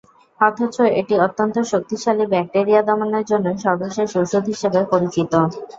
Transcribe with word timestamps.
অথচ 0.39 0.75
এটি 0.99 1.15
অত্যন্ত 1.25 1.55
শক্তিশালী 1.71 2.25
ব্যাকটেরিয়া 2.27 2.81
দমনের 2.83 3.25
জন্য 3.31 3.47
সর্বশেষ 3.63 4.09
ওষুধ 4.17 4.43
হিসেবে 4.53 4.79
পরিচিত। 4.91 5.33